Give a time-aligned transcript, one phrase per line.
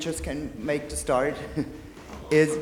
[0.00, 1.34] just can make to start,
[2.30, 2.58] is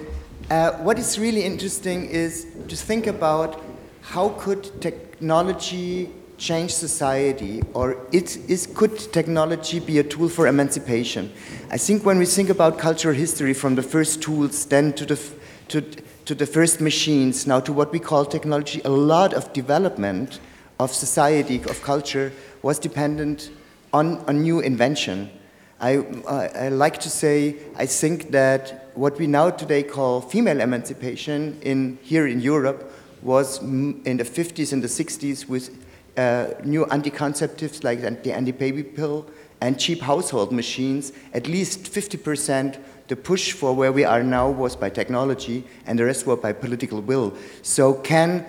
[0.50, 3.62] uh, what is really interesting is to think about
[4.00, 11.32] how could technology change society or it is, could technology be a tool for emancipation?
[11.70, 15.20] I think when we think about cultural history from the first tools then to the,
[15.68, 20.40] to, to the first machines, now to what we call technology, a lot of development
[20.78, 23.50] of society, of culture, was dependent
[23.92, 25.30] on a new invention.
[25.80, 31.58] I, I, like to say, I think that what we now today call female emancipation
[31.60, 35.84] in, here in Europe was in the 50s and the 60s with
[36.16, 39.26] uh, new anticonceptives like the anti-baby pill
[39.60, 44.74] and cheap household machines, at least 50% the push for where we are now was
[44.74, 47.36] by technology and the rest were by political will.
[47.62, 48.44] So can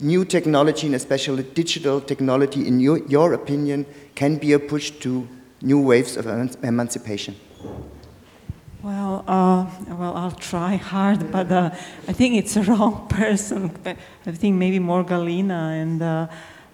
[0.00, 5.28] new technology and especially digital technology, in your, your opinion, can be a push to
[5.62, 6.26] new waves of
[6.62, 7.36] emancipation?
[8.82, 11.70] Well, uh, well, I'll try hard, but uh,
[12.08, 13.70] I think it's a wrong person.
[13.84, 16.02] I think maybe more Galina and.
[16.02, 16.26] Uh,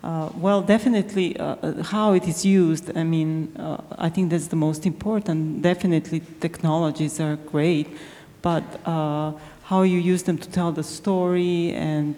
[0.05, 2.97] uh, well, definitely uh, uh, how it is used.
[2.97, 3.51] I mean,
[3.99, 5.63] I think that's the most important.
[5.63, 7.89] Definitely, technologies are great,
[8.41, 12.15] but how you use them to tell the story and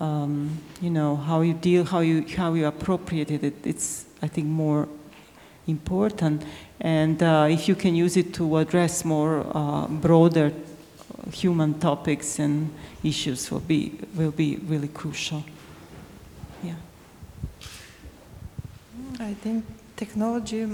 [0.00, 3.54] um, you know how you deal, how you how you appropriate it.
[3.64, 4.88] It's I think more
[5.66, 6.44] important.
[6.80, 10.52] And uh, if you can use it to address more uh, broader
[11.32, 12.70] human topics and
[13.02, 15.44] issues, will be will be really crucial.
[16.62, 16.74] Yeah.
[19.20, 19.64] I think
[19.96, 20.66] technology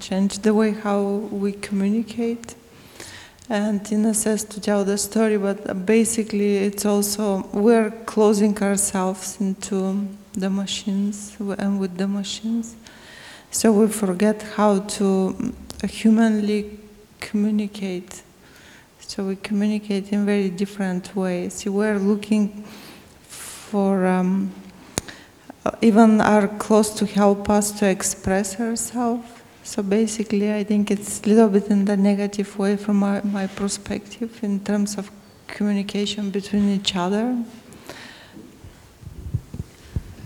[0.00, 2.54] changed the way how we communicate
[3.50, 9.40] and in a sense to tell the story, but basically it's also we're closing ourselves
[9.40, 12.76] into the machines and with the machines.
[13.50, 15.54] So we forget how to
[15.88, 16.78] humanly
[17.20, 18.22] communicate.
[19.00, 21.64] So we communicate in very different ways.
[21.66, 22.64] We're looking
[23.22, 24.52] for um,
[25.80, 29.26] even are close to help us to express ourselves.
[29.62, 33.46] So basically, I think it's a little bit in the negative way from my, my
[33.46, 35.10] perspective in terms of
[35.46, 37.36] communication between each other.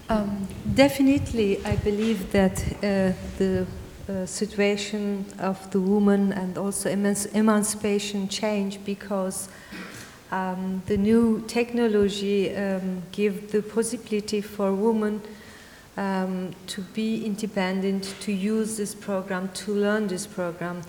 [0.09, 3.67] Um, definitely, I believe that uh, the
[4.09, 9.49] uh, situation of the woman and also emancipation change because
[10.31, 15.21] um, the new technology um, give the possibility for women
[15.97, 20.83] um, to be independent, to use this program, to learn this program.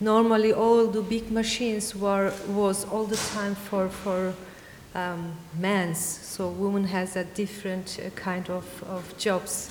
[0.00, 4.34] Normally, all the big machines were was all the time for for
[4.94, 5.98] um, men's.
[5.98, 9.70] So, women has a different uh, kind of, of jobs.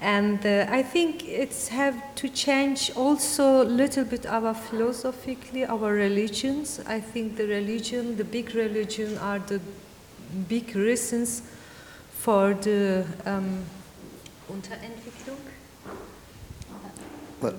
[0.00, 5.92] And uh, I think it's have to change also a little bit our philosophically, our
[5.92, 6.80] religions.
[6.86, 9.60] I think the religion, the big religion, are the
[10.48, 11.42] big reasons
[12.12, 13.64] for the um,
[14.50, 15.38] Unterentwicklung,
[17.40, 17.54] well,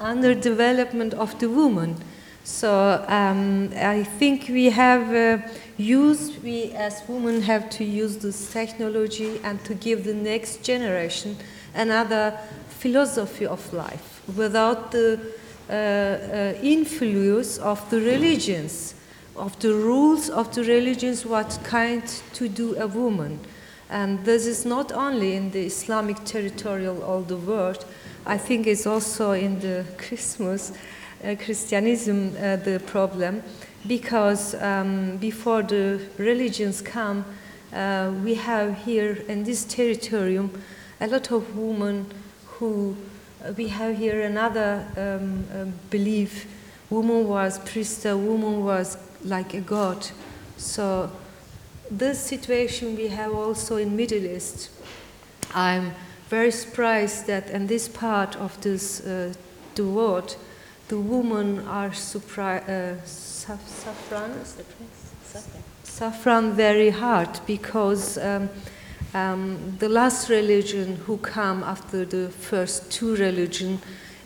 [0.00, 1.96] underdevelopment of the woman.
[2.44, 8.52] So um, I think we have uh, used, we as women have to use this
[8.52, 11.36] technology and to give the next generation
[11.74, 12.36] another
[12.68, 15.20] philosophy of life without the
[15.70, 18.94] uh, uh, influence of the religions,
[19.36, 22.02] of the rules of the religions, what kind
[22.34, 23.38] to do a woman.
[23.88, 27.84] And this is not only in the Islamic territorial all the world,
[28.26, 30.72] I think it's also in the Christmas
[31.36, 33.42] Christianism uh, the problem
[33.86, 37.24] because um, before the religions come,
[37.72, 40.50] uh, we have here in this territorium
[41.00, 42.06] a lot of women
[42.46, 42.96] who
[43.56, 46.46] we have here another um, belief.
[46.90, 50.06] Woman was priest woman was like a god.
[50.56, 51.10] So
[51.98, 54.70] this situation we have also in middle east
[55.54, 55.92] i'm
[56.28, 59.32] very surprised that in this part of this uh,
[59.74, 60.36] the world
[60.88, 64.30] the women are surpri- uh, saffron,
[65.82, 66.52] saffron?
[66.52, 68.48] Very hard because um,
[69.14, 73.80] um, the last religion who come after the first two religion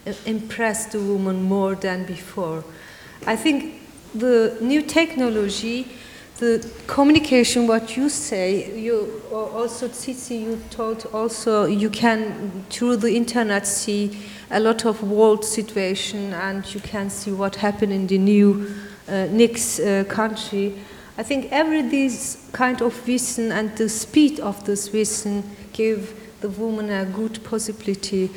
[0.07, 2.65] uh, impressed the woman more than before.
[3.27, 3.81] I think
[4.15, 5.89] the new technology,
[6.39, 13.17] the communication, what you say, you also, Tsitsi, you told also you can through the
[13.17, 14.19] internet see
[14.51, 18.75] a lot of world situation and you can see what happened in the new
[19.09, 20.75] uh, next uh, country.
[21.19, 26.49] I think every this kind of vision and the speed of this vision give the
[26.49, 28.31] woman a good possibility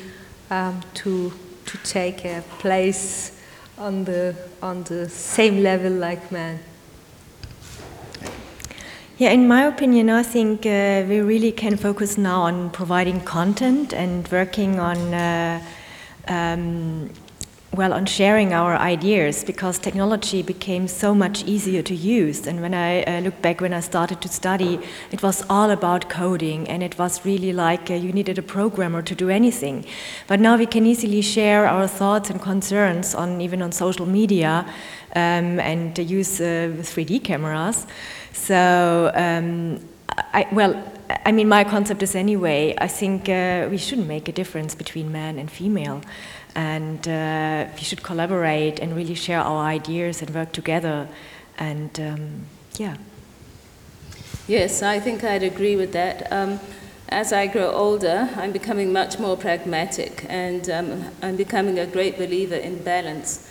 [0.50, 1.32] um, to
[1.66, 3.32] to take a place
[3.78, 6.58] on the on the same level like men.
[9.20, 13.92] Yeah, in my opinion, I think uh, we really can focus now on providing content
[13.92, 15.60] and working on, uh,
[16.30, 17.10] um,
[17.72, 22.46] well, on sharing our ideas because technology became so much easier to use.
[22.46, 24.80] And when I uh, look back when I started to study,
[25.12, 29.02] it was all about coding, and it was really like uh, you needed a programmer
[29.02, 29.84] to do anything.
[30.26, 34.66] But now we can easily share our thoughts and concerns on even on social media
[35.14, 37.86] um, and use 3D uh, cameras.
[38.32, 39.78] So, um,
[40.32, 40.82] I, well,
[41.26, 45.10] I mean, my concept is anyway, I think uh, we shouldn't make a difference between
[45.10, 46.02] man and female.
[46.54, 51.08] And uh, we should collaborate and really share our ideas and work together.
[51.58, 52.46] And um,
[52.76, 52.96] yeah.
[54.48, 56.32] Yes, I think I'd agree with that.
[56.32, 56.60] Um,
[57.08, 62.16] as I grow older, I'm becoming much more pragmatic and um, I'm becoming a great
[62.16, 63.48] believer in balance.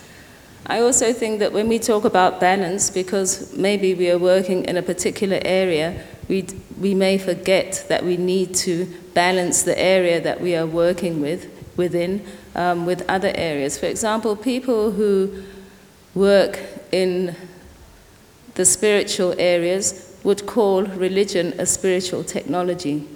[0.66, 4.76] I also think that when we talk about balance, because maybe we are working in
[4.76, 6.46] a particular area, we,
[6.80, 11.46] we may forget that we need to balance the area that we are working with
[11.76, 12.24] within
[12.54, 13.78] um, with other areas.
[13.78, 15.42] For example, people who
[16.14, 16.58] work
[16.90, 17.36] in
[18.54, 23.06] the spiritual areas would call religion a spiritual technology.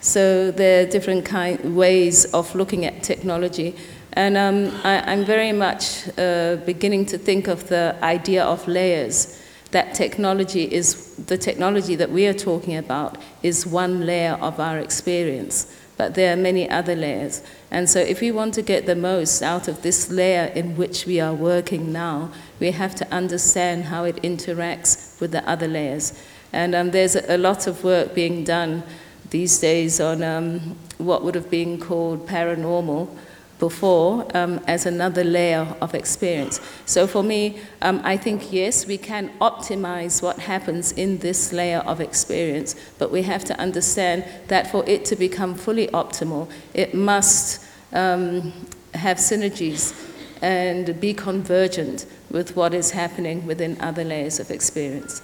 [0.00, 3.74] So there are different kind, ways of looking at technology.
[4.12, 9.42] And um, I, am very much uh, beginning to think of the idea of layers.
[9.72, 14.78] That technology is the technology that we are talking about is one layer of our
[14.78, 17.42] experience, but there are many other layers.
[17.70, 21.04] And so, if we want to get the most out of this layer in which
[21.04, 22.30] we are working now,
[22.60, 26.12] we have to understand how it interacts with the other layers.
[26.52, 28.84] And um, there's a, lot of work being done
[29.30, 33.08] these days on um, what would have been called paranormal
[33.58, 36.60] before um, as another layer of experience.
[36.84, 41.78] So for me, um, I think yes, we can optimize what happens in this layer
[41.78, 46.94] of experience, but we have to understand that for it to become fully optimal, it
[46.94, 48.52] must um,
[48.94, 49.94] have synergies
[50.42, 55.22] and be convergent with what is happening within other layers of experience.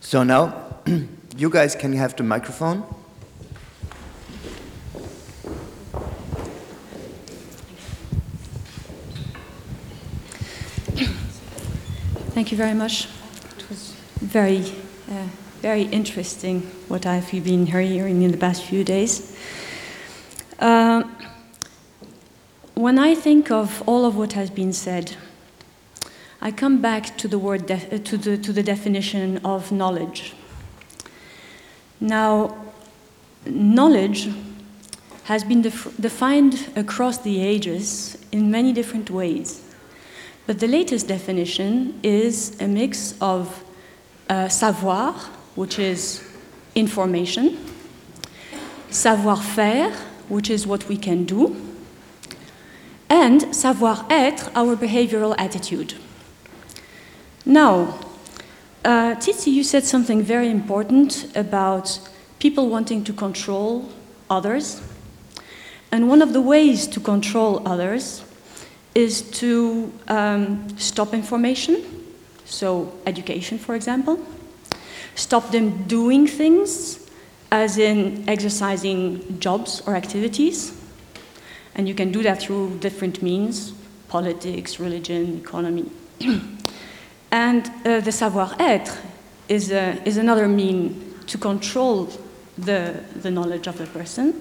[0.00, 0.74] So now,
[1.36, 2.84] you guys can have the microphone.
[12.50, 13.06] Thank you very much.
[13.58, 14.72] It was very,
[15.08, 15.28] uh,
[15.62, 19.36] very interesting what I've been hearing in the past few days.
[20.58, 21.04] Uh,
[22.74, 25.14] when I think of all of what has been said,
[26.42, 30.34] I come back to the word uh, to the to the definition of knowledge.
[32.00, 32.56] Now,
[33.46, 34.28] knowledge
[35.22, 39.69] has been def defined across the ages in many different ways.
[40.50, 43.62] But the latest definition is a mix of
[44.28, 45.12] uh, savoir,
[45.54, 46.24] which is
[46.74, 47.56] information,
[48.90, 49.92] savoir-faire,
[50.28, 51.54] which is what we can do,
[53.08, 55.94] and savoir-être, our behavioral attitude.
[57.46, 58.00] Now,
[58.84, 62.00] uh, Tsitsi, you said something very important about
[62.40, 63.88] people wanting to control
[64.28, 64.82] others.
[65.92, 68.24] And one of the ways to control others
[68.94, 71.84] is to um, stop information,
[72.44, 74.18] so education, for example,
[75.14, 77.08] stop them doing things,
[77.52, 80.72] as in exercising jobs or activities.
[81.74, 83.72] And you can do that through different means
[84.08, 85.88] politics, religion, economy.
[87.30, 88.98] and uh, the savoir être
[89.48, 92.08] is, is another mean to control
[92.58, 94.34] the, the knowledge of the person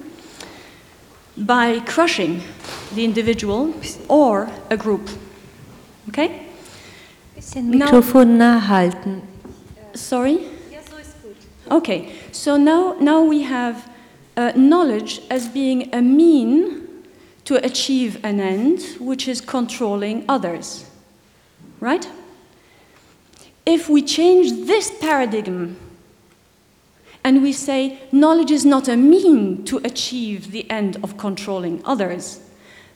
[1.38, 2.42] by crushing
[2.96, 3.74] the individual
[4.08, 5.10] or a group.
[6.10, 6.48] Okay?
[7.38, 9.22] Mikrofon nah halten.
[9.94, 10.48] Sorry?
[11.72, 13.90] Okay, so now, now we have
[14.36, 16.88] uh, knowledge as being a mean
[17.46, 20.90] to achieve an end, which is controlling others.
[21.80, 22.10] Right?
[23.66, 25.78] If we change this paradigm
[27.24, 32.40] and we say knowledge is not a mean to achieve the end of controlling others,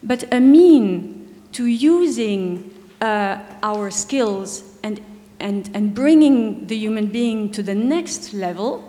[0.03, 5.01] but a mean to using uh, our skills and,
[5.39, 8.83] and, and bringing the human being to the next level,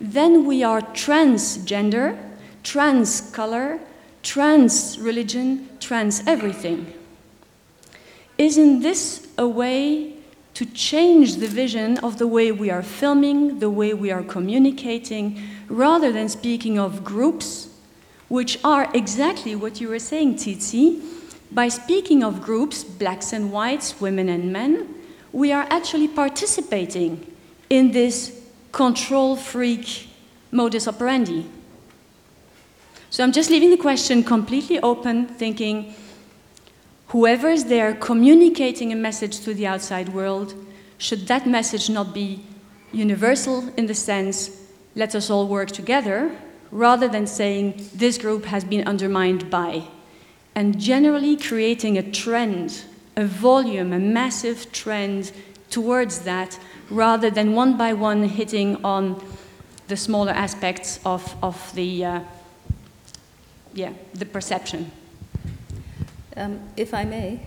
[0.00, 2.18] then we are transgender,
[2.62, 3.78] trans color,
[4.22, 6.92] trans religion, trans everything.
[8.38, 10.14] Isn't this a way
[10.54, 15.42] to change the vision of the way we are filming, the way we are communicating,
[15.68, 17.69] rather than speaking of groups,
[18.30, 21.02] which are exactly what you were saying, Tsitsi.
[21.50, 24.94] By speaking of groups, blacks and whites, women and men,
[25.32, 27.26] we are actually participating
[27.68, 30.08] in this control freak
[30.52, 31.44] modus operandi.
[33.10, 35.92] So I'm just leaving the question completely open, thinking
[37.08, 40.54] whoever is there communicating a message to the outside world,
[40.98, 42.44] should that message not be
[42.92, 44.50] universal in the sense,
[44.94, 46.30] let us all work together,
[46.70, 49.82] rather than saying this group has been undermined by,
[50.54, 52.84] and generally creating a trend,
[53.16, 55.32] a volume, a massive trend
[55.70, 56.58] towards that,
[56.90, 59.22] rather than one by one hitting on
[59.88, 62.20] the smaller aspects of, of the, uh,
[63.74, 64.90] yeah, the perception.
[66.36, 67.40] Um, if I may,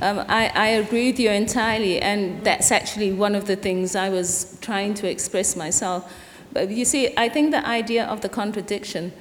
[0.00, 4.08] um, I, I agree with you entirely, and that's actually one of the things I
[4.08, 6.12] was trying to express myself.
[6.54, 9.12] But you see, I think the idea of the contradiction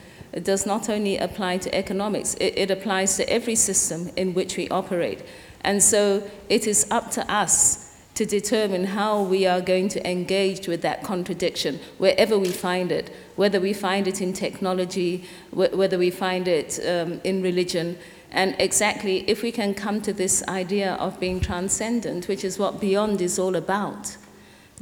[0.44, 4.70] does not only apply to economics, it, it applies to every system in which we
[4.70, 5.24] operate.
[5.62, 10.68] And so it is up to us to determine how we are going to engage
[10.68, 15.98] with that contradiction wherever we find it, whether we find it in technology, wh- whether
[15.98, 17.98] we find it um, in religion.
[18.30, 22.80] And exactly, if we can come to this idea of being transcendent, which is what
[22.80, 24.18] Beyond is all about,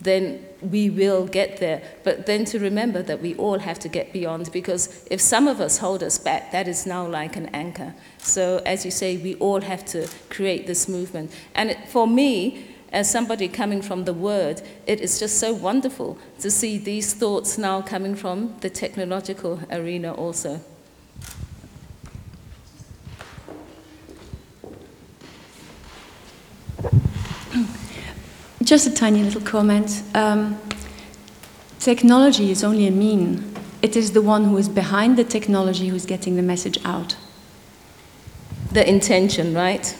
[0.01, 1.81] then we will get there.
[2.03, 5.61] But then to remember that we all have to get beyond, because if some of
[5.61, 7.93] us hold us back, that is now like an anchor.
[8.17, 11.31] So, as you say, we all have to create this movement.
[11.55, 16.17] And it, for me, as somebody coming from the word, it is just so wonderful
[16.39, 20.61] to see these thoughts now coming from the technological arena also.
[28.71, 30.01] Just a tiny little comment.
[30.15, 30.57] Um,
[31.81, 33.53] technology is only a mean.
[33.81, 37.17] It is the one who is behind the technology who is getting the message out.
[38.71, 39.93] The intention, right?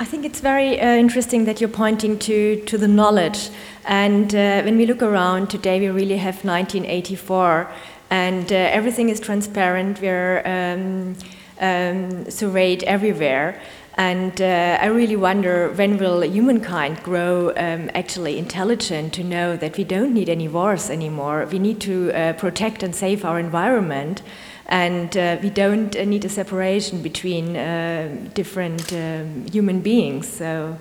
[0.00, 3.50] I think it's very uh, interesting that you're pointing to, to the knowledge.
[3.84, 7.70] And uh, when we look around today, we really have 1984,
[8.10, 10.00] and uh, everything is transparent.
[10.00, 11.14] We're um,
[11.60, 13.62] um, surveyed everywhere.
[13.94, 19.76] And uh, I really wonder when will humankind grow um, actually intelligent to know that
[19.76, 21.46] we don't need any wars anymore.
[21.52, 24.22] We need to uh, protect and save our environment,
[24.66, 30.26] and uh, we don't uh, need a separation between uh, different um, human beings.
[30.26, 30.78] So,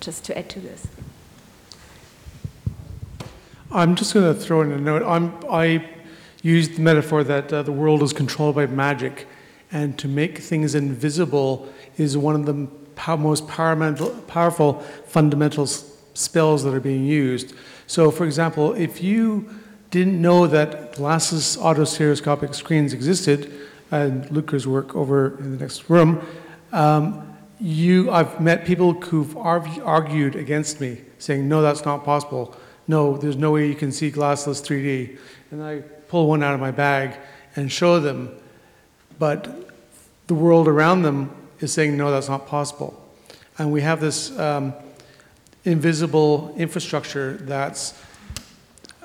[0.00, 0.86] just to add to this.
[3.70, 5.02] I'm just going to throw in a note.
[5.02, 5.84] I'm, I
[6.42, 9.26] used the metaphor that uh, the world is controlled by magic,
[9.72, 12.68] and to make things invisible is one of the
[13.16, 14.74] most powerful
[15.06, 17.54] fundamental spells that are being used.
[17.86, 19.50] So, for example, if you
[19.90, 23.52] didn't know that glassless autostereoscopic screens existed,
[23.90, 26.26] and Luca's work over in the next room,
[26.72, 32.56] um, you, I've met people who've arg- argued against me, saying, no, that's not possible.
[32.88, 35.18] No, there's no way you can see glassless 3D.
[35.50, 37.16] And I pull one out of my bag
[37.56, 38.34] and show them,
[39.18, 39.70] but
[40.26, 41.30] the world around them
[41.64, 43.00] is saying, no, that's not possible.
[43.58, 44.74] And we have this um,
[45.64, 47.94] invisible infrastructure that's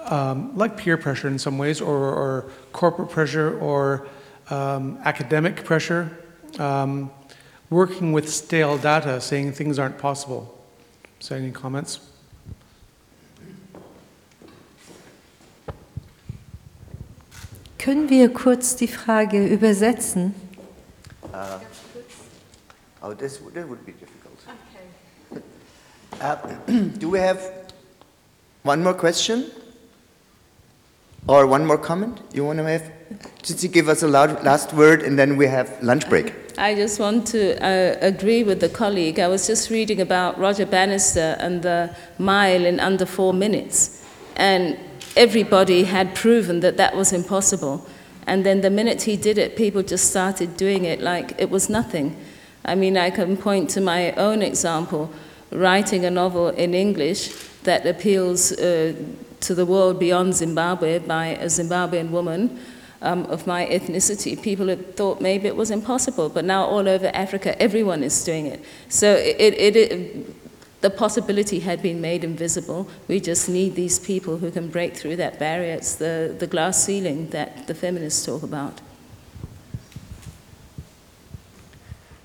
[0.05, 4.07] um, like peer pressure in some ways, or, or corporate pressure, or
[4.49, 6.17] um, academic pressure,
[6.57, 7.11] um,
[7.69, 10.55] working with stale data, saying things aren't possible.
[11.19, 11.99] So, any comments?
[17.77, 20.33] Können wir kurz die Frage übersetzen?
[21.31, 21.59] Uh,
[23.01, 24.39] oh, this, that would be difficult.
[26.19, 26.35] Uh,
[26.97, 27.71] do we have
[28.63, 29.49] one more question?
[31.27, 32.19] Or one more comment?
[32.33, 32.91] You want to have?
[33.41, 36.33] Just to give us a loud, last word and then we have lunch break.
[36.57, 39.19] I just want to uh, agree with the colleague.
[39.19, 44.03] I was just reading about Roger Bannister and the mile in under four minutes.
[44.35, 44.77] And
[45.15, 47.85] everybody had proven that that was impossible.
[48.27, 51.69] And then the minute he did it, people just started doing it like it was
[51.69, 52.15] nothing.
[52.69, 55.11] I mean, I can point to my own example
[55.51, 57.33] writing a novel in English
[57.63, 58.93] that appeals uh,
[59.39, 62.59] to the world beyond Zimbabwe by a Zimbabwean woman
[63.01, 64.39] um, of my ethnicity.
[64.39, 68.45] People had thought maybe it was impossible, but now all over Africa, everyone is doing
[68.45, 68.63] it.
[68.87, 72.87] So it, it, it, the possibility had been made invisible.
[73.07, 75.73] We just need these people who can break through that barrier.
[75.73, 78.79] It's the, the glass ceiling that the feminists talk about.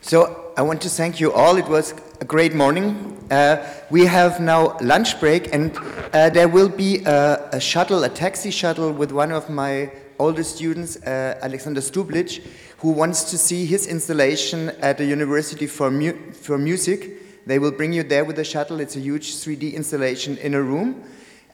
[0.07, 1.57] So I want to thank you all.
[1.57, 3.17] It was a great morning.
[3.31, 5.75] Uh, we have now lunch break, and
[6.13, 10.43] uh, there will be a, a, shuttle, a taxi shuttle, with one of my older
[10.43, 12.45] students, uh, Alexander Stublic,
[12.81, 17.47] who wants to see his installation at the University for, mu for Music.
[17.47, 18.81] They will bring you there with the shuttle.
[18.81, 21.03] It's a huge 3D installation in a room.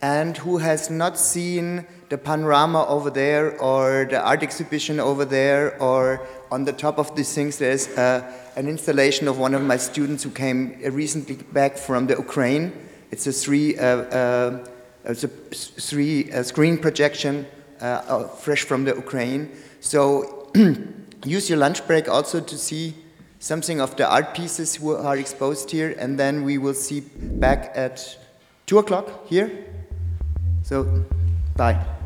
[0.02, 5.81] And who has not seen the panorama over there, or the art exhibition over there,
[5.81, 8.21] or on the top of these things, there's uh,
[8.57, 12.73] an installation of one of my students who came recently back from the Ukraine.
[13.12, 14.67] It's a three, uh, uh,
[15.05, 17.47] it's a three uh, screen projection,
[17.81, 19.49] uh, fresh from the Ukraine.
[19.79, 20.50] So
[21.25, 22.95] use your lunch break also to see
[23.38, 27.71] something of the art pieces who are exposed here, and then we will see back
[27.76, 28.19] at
[28.67, 29.49] two o'clock here.
[30.64, 31.05] So,
[31.57, 32.00] bye.